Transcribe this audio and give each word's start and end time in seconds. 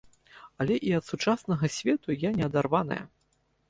Але 0.65 0.77
і 0.87 0.95
ад 1.01 1.05
сучаснага 1.11 1.71
свету 1.79 2.19
я 2.27 2.35
не 2.43 2.53
адарваная. 2.53 3.03